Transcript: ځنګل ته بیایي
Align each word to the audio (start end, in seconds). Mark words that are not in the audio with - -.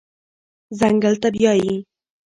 ځنګل 0.79 1.15
ته 1.21 1.27
بیایي 1.33 1.75